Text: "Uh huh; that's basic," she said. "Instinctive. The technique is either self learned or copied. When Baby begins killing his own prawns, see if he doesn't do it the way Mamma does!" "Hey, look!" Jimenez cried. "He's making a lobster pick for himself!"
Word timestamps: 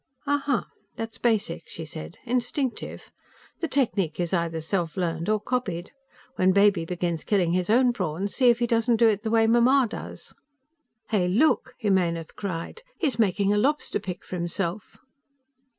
"Uh 0.25 0.39
huh; 0.39 0.63
that's 0.95 1.19
basic," 1.19 1.61
she 1.69 1.85
said. 1.85 2.17
"Instinctive. 2.25 3.11
The 3.59 3.67
technique 3.67 4.19
is 4.19 4.33
either 4.33 4.59
self 4.59 4.97
learned 4.97 5.29
or 5.29 5.39
copied. 5.39 5.91
When 6.37 6.53
Baby 6.53 6.85
begins 6.85 7.23
killing 7.23 7.51
his 7.53 7.69
own 7.69 7.93
prawns, 7.93 8.33
see 8.33 8.49
if 8.49 8.57
he 8.57 8.65
doesn't 8.65 8.95
do 8.95 9.07
it 9.07 9.21
the 9.21 9.29
way 9.29 9.45
Mamma 9.45 9.85
does!" 9.91 10.33
"Hey, 11.09 11.27
look!" 11.27 11.75
Jimenez 11.77 12.31
cried. 12.31 12.81
"He's 12.97 13.19
making 13.19 13.53
a 13.53 13.59
lobster 13.59 13.99
pick 13.99 14.25
for 14.25 14.37
himself!" 14.37 14.97